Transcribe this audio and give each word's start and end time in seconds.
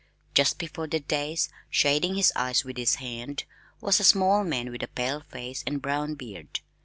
Just 0.33 0.57
before 0.57 0.87
the 0.87 0.99
dais, 0.99 1.47
shading 1.69 2.15
his 2.15 2.33
eyes 2.35 2.65
with 2.65 2.75
his 2.75 2.95
hand, 2.95 3.43
was 3.79 3.99
a 3.99 4.03
small 4.03 4.43
man 4.43 4.71
with 4.71 4.81
a 4.81 4.87
pale 4.87 5.19
face 5.21 5.63
and 5.67 5.79
brown 5.79 6.15
beard. 6.15 6.61